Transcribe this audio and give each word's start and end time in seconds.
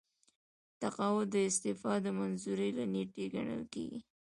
تقاعد 0.81 1.27
د 1.33 1.35
استعفا 1.49 1.93
د 2.05 2.07
منظورۍ 2.19 2.69
له 2.77 2.83
نیټې 2.93 3.25
ګڼل 3.33 3.63
کیږي. 3.73 3.99